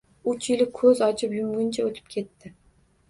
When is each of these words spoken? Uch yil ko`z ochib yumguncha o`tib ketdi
Uch 0.29 0.47
yil 0.51 0.63
ko`z 0.79 1.03
ochib 1.09 1.35
yumguncha 1.41 1.87
o`tib 1.91 2.11
ketdi 2.17 2.53